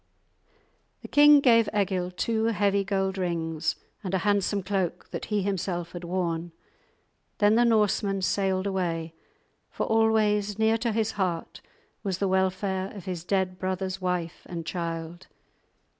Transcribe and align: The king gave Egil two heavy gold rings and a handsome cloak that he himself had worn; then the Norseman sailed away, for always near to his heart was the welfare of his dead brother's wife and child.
The 1.03 1.07
king 1.07 1.41
gave 1.41 1.69
Egil 1.79 2.09
two 2.09 2.45
heavy 2.45 2.83
gold 2.83 3.19
rings 3.19 3.75
and 4.03 4.15
a 4.15 4.25
handsome 4.25 4.63
cloak 4.63 5.11
that 5.11 5.25
he 5.25 5.43
himself 5.43 5.91
had 5.91 6.03
worn; 6.03 6.53
then 7.37 7.53
the 7.53 7.63
Norseman 7.65 8.23
sailed 8.23 8.65
away, 8.65 9.13
for 9.69 9.85
always 9.85 10.57
near 10.57 10.79
to 10.79 10.91
his 10.91 11.11
heart 11.11 11.61
was 12.01 12.17
the 12.17 12.27
welfare 12.27 12.91
of 12.95 13.05
his 13.05 13.23
dead 13.23 13.59
brother's 13.59 14.01
wife 14.01 14.41
and 14.47 14.65
child. 14.65 15.27